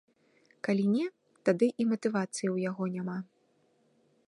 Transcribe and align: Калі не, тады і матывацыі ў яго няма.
Калі 0.67 0.85
не, 0.93 1.03
тады 1.49 1.67
і 1.85 1.87
матывацыі 1.91 2.47
ў 2.55 2.67
яго 2.69 2.83
няма. 2.97 3.17